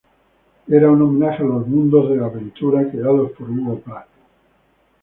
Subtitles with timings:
[0.67, 4.07] Era un homenaje a los mundos de aventura creados por Hugo Pratt.